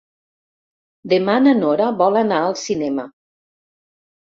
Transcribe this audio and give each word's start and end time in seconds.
Demà 1.13 1.35
na 1.43 1.53
Nora 1.59 1.91
vol 2.01 2.19
anar 2.23 2.41
al 2.49 2.59
cinema. 2.65 3.09